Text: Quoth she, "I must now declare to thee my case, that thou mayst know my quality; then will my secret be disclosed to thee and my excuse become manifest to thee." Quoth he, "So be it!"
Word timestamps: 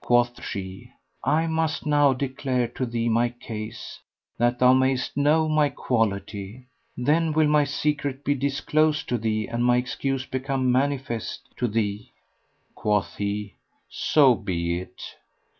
Quoth 0.00 0.44
she, 0.44 0.92
"I 1.24 1.48
must 1.48 1.86
now 1.86 2.12
declare 2.12 2.68
to 2.68 2.86
thee 2.86 3.08
my 3.08 3.30
case, 3.30 3.98
that 4.38 4.60
thou 4.60 4.72
mayst 4.74 5.16
know 5.16 5.48
my 5.48 5.70
quality; 5.70 6.66
then 6.96 7.32
will 7.32 7.48
my 7.48 7.64
secret 7.64 8.22
be 8.24 8.36
disclosed 8.36 9.08
to 9.08 9.18
thee 9.18 9.48
and 9.48 9.64
my 9.64 9.76
excuse 9.78 10.24
become 10.24 10.70
manifest 10.70 11.48
to 11.56 11.66
thee." 11.66 12.12
Quoth 12.76 13.16
he, 13.16 13.54
"So 13.90 14.36
be 14.36 14.78
it!" 14.78 15.02